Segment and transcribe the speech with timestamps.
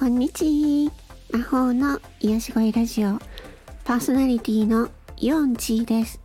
[0.00, 0.46] こんにち
[0.86, 0.92] は。
[1.30, 3.18] 魔法の癒し声ラジオ
[3.84, 4.88] パーソナリティの
[5.18, 6.22] ヨンチーです。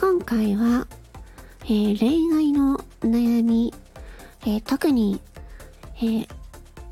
[0.00, 0.86] 今回は、
[1.64, 3.74] えー、恋愛の悩み、
[4.42, 5.20] えー、特に、
[5.96, 6.28] えー、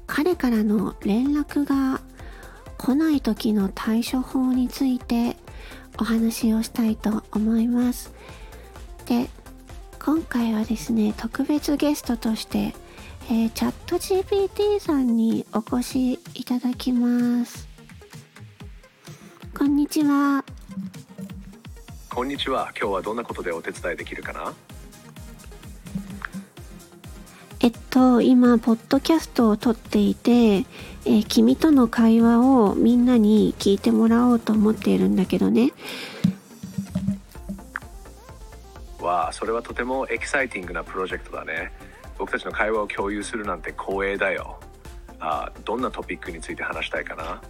[0.08, 2.00] 彼からの連絡が
[2.78, 5.36] 来ない時の対処法について
[6.00, 8.12] お話をしたいと思います。
[9.04, 9.28] で、
[10.04, 12.74] 今回はですね、特別ゲストとして
[13.28, 17.66] えー、チャット GPT さんにお越しいただきます。
[19.58, 20.44] こんにちは。
[22.08, 22.70] こんにちは。
[22.80, 24.54] 今日はどんなことでお手伝いできるかな？
[27.58, 35.72] えっと、今、ポッドキャストを撮っていて、えー、君との会話をみんなに聞いてもらおうと思っているんだけどね。
[39.00, 41.72] わあ、それはとてもエキサイティングなプロジェクトだね。
[42.18, 44.58] 僕たちの会話を共有するなんて光栄だよ。
[45.18, 47.40] あどんなトピックについて話したいかな？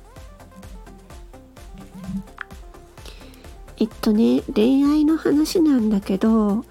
[3.79, 6.65] えっとね恋愛の話なんだけど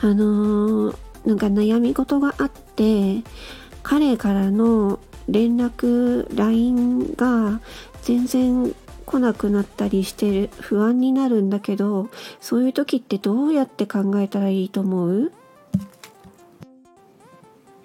[0.00, 3.22] あのー、なんか悩み事があって
[3.82, 7.60] 彼からの連絡 LINE が
[8.02, 8.74] 全然
[9.06, 12.08] 来なくなったりしてる不安になるんだけど
[12.40, 15.32] そういう時ってどうやって考えたらいいと思う？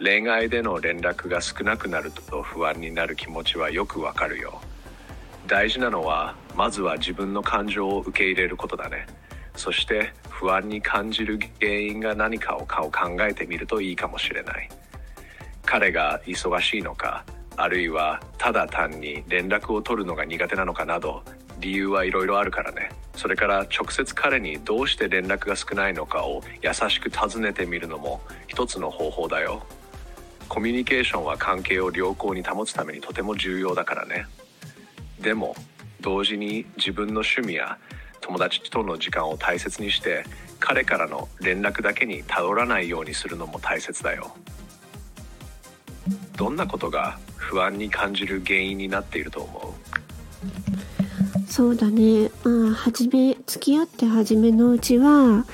[0.02, 4.61] 恋愛での連絡が少なくなると不安になる気持ちはよくわかるよ。
[5.45, 9.08] 大事なのはまずは自分の感情を受け入れることだね。
[9.58, 14.69] そして不安に感じる原因が何かをかを考えてみるといいかもしれない。
[15.66, 17.25] 彼が忙しいのか
[17.58, 21.23] あるいはただ単に連絡を取るのが苦手なのかなど
[21.59, 22.89] 理由はいろいろあるからね。
[23.16, 29.61] それから直接彼にどうして連絡が少ないのかを優しく尋ねてみるのも一つの方法だよ。
[30.50, 34.25] コミュニケーションは関係を良好に保つためにとても重要だからね。
[35.22, 35.56] でも
[36.01, 37.78] 同時に自分の趣味や
[38.19, 40.25] 友達との時間を大切にして
[40.59, 44.35] 彼からの連絡だけに頼らないようにするのも大切だよ。
[46.35, 49.75] どんなことが不安に感じる原因になっていると思
[51.47, 51.52] う？
[51.52, 52.31] そうだね。
[52.44, 55.46] まあ初め付き合って初めのうちは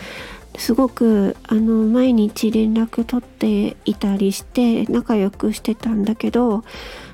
[0.57, 6.63] すごくあの毎日連絡取っていたりして仲良くしてたんだけど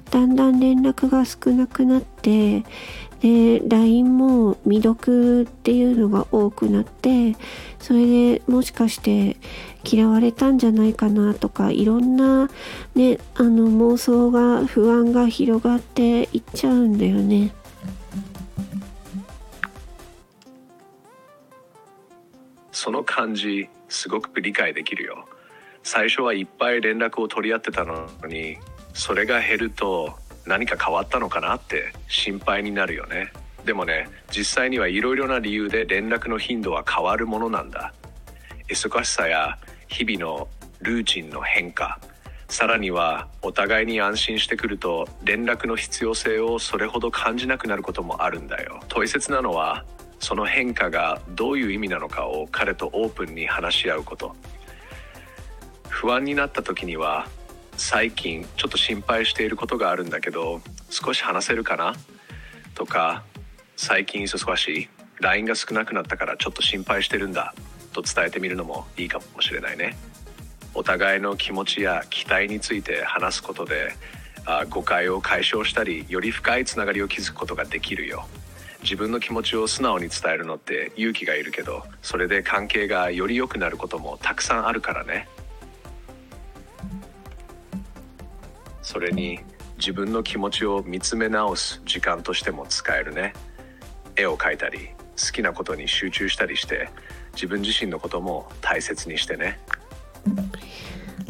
[0.09, 2.63] だんだん連絡が少なくなって
[3.21, 7.35] で LINE も未読っていうのが多くなって
[7.79, 9.37] それでもしかして
[9.83, 12.49] 嫌われたんじゃないかなとかいろんな
[12.95, 17.53] ねあの妄想が不安が広がっていっちゃうんだよね。
[22.83, 25.25] その感じすごく理解できるよ。
[25.83, 28.57] 最初はいっぱい連絡を取り合ってたのに
[28.95, 33.31] それが減ると何か変わったのかなって心配になるよね。
[33.65, 37.93] でもね実際にはいろいろな理由で連絡の頻度は変わるものなんだ。
[38.67, 40.47] 忙しさや日々の
[40.79, 41.99] ルーチンの変化
[42.47, 48.79] さらにはお互いに安心してくると連絡の必要性をそれほど感じなくなることもあるんだよ。
[48.89, 49.85] 大切なのは
[50.21, 54.33] その変化がどういう意味なのかを彼とオープンに話し合うこと。
[55.89, 57.27] 不安になった時には
[57.75, 61.93] 最近ちょっと心配していることがあるんだけど少し話せるかな？
[62.75, 63.23] とか
[63.75, 64.89] 最近忙しい
[65.19, 67.53] LINE が少なくなったからちょっと心配してるんだ
[67.91, 69.97] と伝えてみるのもいいかもしれないね。
[70.73, 73.93] お互いの気持ちや期待について話すことで
[74.45, 78.27] あ誤解を解消したりより深いつながりを築くことができるよ。
[78.83, 85.27] 自分の気持ちを素直に伝えるのって勇気がいるけどそれで関係がより良くなることもたくさんあるからね
[88.81, 89.39] それに
[89.77, 93.33] 自分の気持ちを見つめ直す時間としても使えるね
[94.15, 94.89] 絵を描いたり
[95.23, 96.89] 好きなことに集中したりして
[97.33, 99.59] 自分自身のことも大切にしてね。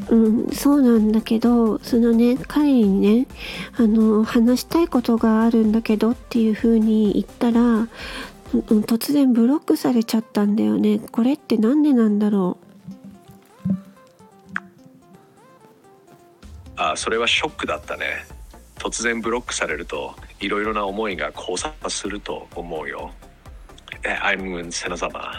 [0.10, 3.28] うん、そうなんだけど、そのね、彼にね、
[3.78, 7.88] あの、話したいことがあるんだけどっていう風に言ったら、
[8.52, 11.00] 突然ブロックされちゃったんだよね。
[11.00, 12.58] これってなんでなんだろ
[13.70, 13.72] う？
[16.76, 18.26] あ、それはショックだったね。
[18.76, 23.12] 突然ブロックされると、いろいろな思いが交差すると思うよ。
[24.04, 25.32] え、I'm セナ様。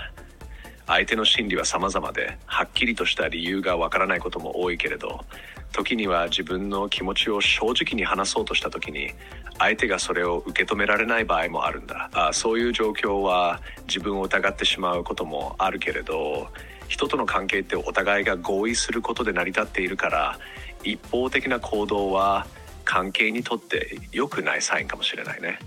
[0.86, 5.24] 相手の心理は様々ではっきりとした理由がわからないことも多いけれど
[5.72, 9.14] 時には自分の気持ちを正直に話そうとした時に
[9.58, 12.10] 相手がそれを受け止められない場合もあるんだ。
[12.12, 16.48] あそういう状況は自分を疑ってしまうこともあるけれど
[16.88, 20.38] 人との関係ってお互いが合意することで成り立っているから
[20.82, 22.46] 一方的な行動は
[22.84, 25.58] 関係にとって良くないサインかもしれないね。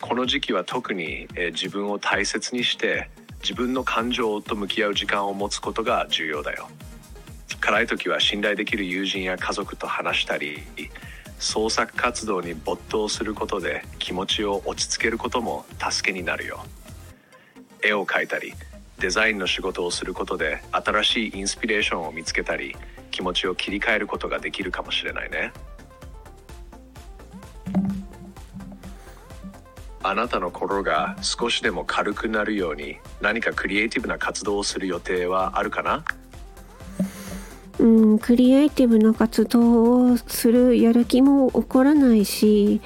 [0.00, 3.10] この時期は特に、自分を大切にして
[3.42, 6.68] 自分の感情と向き合う時間を持つことが重要だよ。
[7.60, 10.62] 辛い時は信頼できる友人や家族と話したり
[11.38, 16.64] 創作活動に没頭することで気持ちを落ち着けることも助けになるよ。
[17.82, 18.52] 絵を描いたり
[18.98, 22.76] デザインの仕事をすることで新しいインスピレーションを見つけたり
[23.10, 25.52] 気持ちを切り替えることができるかもしれないね。
[30.10, 36.04] あなたの心が少しでも軽くなるように何かクリエイティブな活動をする予定はあるかな？
[37.78, 42.80] うん、クリエイティブな活動をするやる気も起こらないし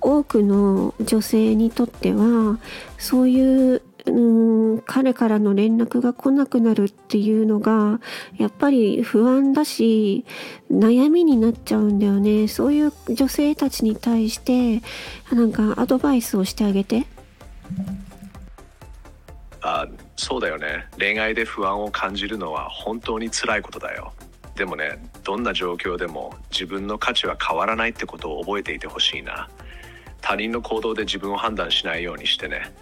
[0.00, 2.58] 多くの女性にとっては
[2.96, 4.10] そういう、う
[4.76, 8.00] ん、彼からの連絡が来なくなるっていうのが
[8.38, 10.24] やっぱり不安だし
[10.70, 12.48] 悩みになっちゃうんだよね。
[12.48, 14.82] そういう女性たちに対して
[15.34, 17.06] なんかアドバイスをしてあげて。
[19.62, 19.86] あ
[20.16, 20.86] そうだよね。
[20.98, 24.12] 恋愛で不安を感じるのは本当に辛いことだよ。
[24.56, 29.48] でもねどんな状況でも自分の価値は変わらないってことを覚えていてほしいな。
[30.20, 32.72] 他人の行動で自分を判断しないようにしてね。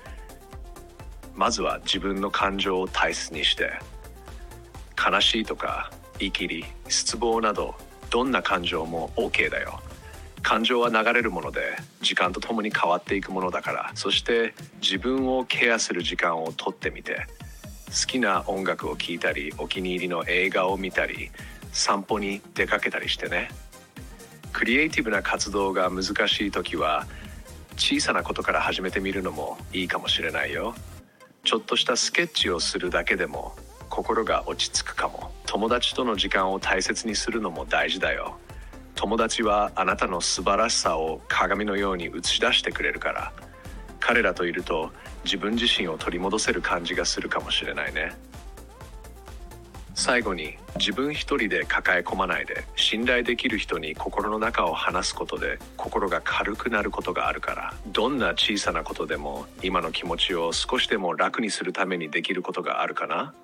[1.38, 3.70] まずは自分の感情を大切にして
[4.98, 7.76] 悲しいとかイキリ失望など
[8.10, 9.78] どんな感情も OK だよ。
[10.42, 13.92] 感情は流れるもので時間とともに変わっていくものだから。
[13.94, 14.52] そして
[14.82, 17.28] 自分をケアする時間をとってみて
[17.86, 21.30] 好きな音楽を聴いたりお気に入りの映画を見たり
[21.70, 23.50] 散歩に出かけたりしてね。
[24.52, 27.06] クリエイティブな活動が難しい時は
[27.76, 30.74] 小さなことから始めてみるのもいいかもしれないよ。
[31.48, 33.56] ちょっとしたスケッチをするだけでも
[33.88, 35.32] 心が落ち着くかも。
[35.46, 38.36] 友達との時間を大切にするのも大事だよ。
[38.94, 43.32] 友達はあなたの素晴らしさを鏡のように映し出してくれるから。
[43.98, 44.92] 彼らといると
[45.24, 48.14] 自分自身を取り戻せる感じがするかもしれないね。
[50.00, 63.34] 最後に自分一人で抱え込まないで信頼できる人に心の中を話すことで心が軽くなることがあるからどんな小さなことでも今の気持ちを少しでも楽にするためにできることがあるかな？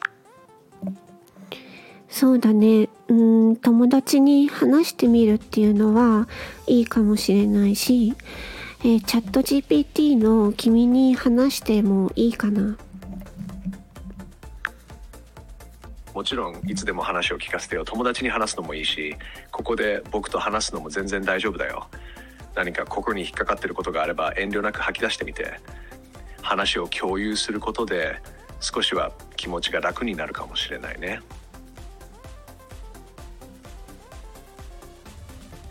[2.09, 2.89] そうだね。
[3.09, 3.13] う
[3.51, 6.29] ん、友達に話してみるっていうのは
[6.69, 8.15] いいかもしれないし、
[8.81, 12.77] えーチャット GPT の君に話してもいいかな。
[16.15, 17.85] もちろんいつでも話を聞かせてよ。
[17.85, 19.17] 友達に話すのもいいし
[19.51, 21.89] ここで僕と話すのも全然大丈夫だよ。
[22.55, 25.61] 何か心に引っかかってることがあれば遠慮なく吐き出してみて。
[26.47, 28.21] 話を共有することで
[28.61, 31.21] 少しは気持ちが楽になるかもしれないね。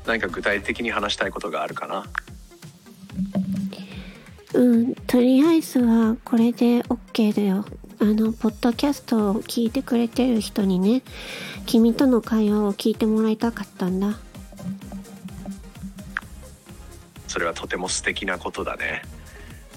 [0.08, 2.06] 何か具体的に話したいことがあるかな？
[4.56, 7.64] うん、とりあえずはこれで OK だよ。
[8.04, 11.04] あの、ポッドキャストを聞いてくれてる人にね、
[11.66, 14.20] 君との会話を聞いてもらいたかったんだ。
[17.30, 19.04] それはとても素敵なことだね。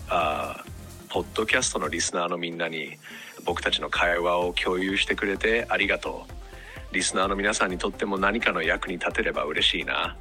[0.09, 2.97] あーポッドキャストのリスナーのみんなに
[3.45, 6.27] 僕たちの会話を共有してくれてありがと
[6.91, 6.95] う。
[6.95, 10.17] リスナーの皆さんにとっても何かの役に立てれば嬉しいな。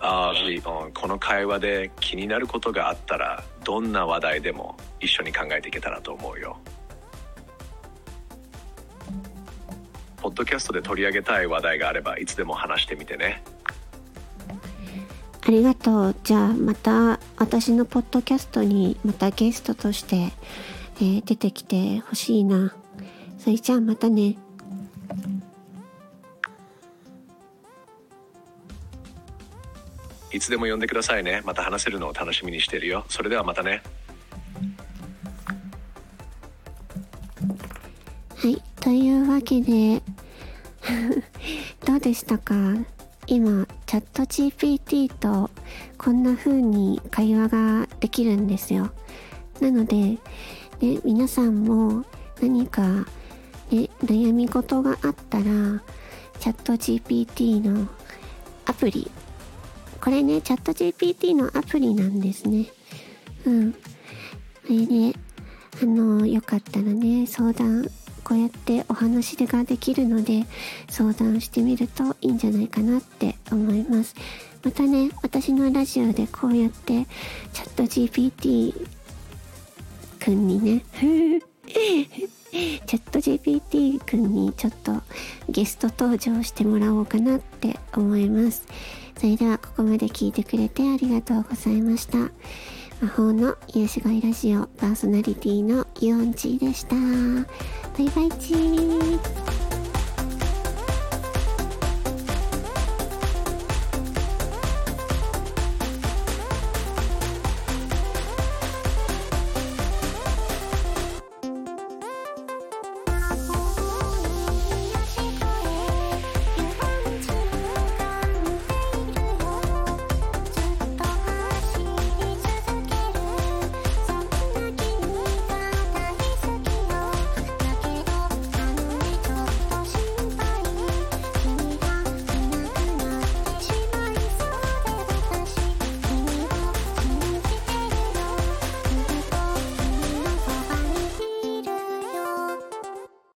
[0.00, 0.60] あー
[0.92, 6.58] この会話で気になることがあったらどんな話題でも一緒に考えていけたらと思うよ。
[10.28, 13.42] ポッドキャストで取り上げたい話題があればいつでも話してみてね
[15.40, 16.16] ありがとう。
[16.22, 20.32] じゃあまた私のポッドキャストにまたゲストとして、
[20.96, 22.74] えー出てきてほしいな。
[23.38, 24.36] それじゃあまたね。
[30.30, 33.82] いつでも呼んでくださいねまた話せるのを楽しみにしているよそれではまたね
[38.36, 38.62] はい。
[38.80, 40.00] というわけで、
[41.84, 42.54] どうでしたか？
[43.26, 45.50] 今、チャット GPT と
[45.98, 48.90] こんな風に会話ができるんですよ。
[49.60, 50.18] なので、ね、
[51.04, 52.04] 皆さんも
[52.40, 52.82] 何か、
[53.70, 55.44] ね、悩み事があったら、
[56.38, 57.88] チャット GPT の
[58.64, 59.10] アプリ、
[60.00, 62.66] これね、チャット GPT のアプリなんですね。
[63.44, 63.72] うん。
[63.72, 63.78] こ
[64.70, 65.12] れね、
[65.82, 67.90] あの、よかったらね、相談、
[68.28, 70.44] こうやってお話ができるので、
[70.90, 74.14] 相談してみるといいんじゃないかなって思います。
[74.62, 77.06] またね、私のラジオでこうやって、
[77.54, 78.86] チャット GPT
[80.22, 80.84] くんにね、
[81.72, 85.00] チャット GPT 君にちょっと
[85.48, 88.66] ゲスト登場してもらおうかなって思います。
[89.16, 92.18] それではここまで聞いてくれてありがとうございました。
[93.00, 97.87] 魔法の癒し声ラジオパーソナリティのユオンチーでした。
[97.98, 99.67] バイバイチー。